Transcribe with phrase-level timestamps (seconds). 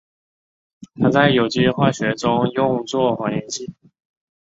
[0.95, 3.75] 它在有机化学中用作还原剂。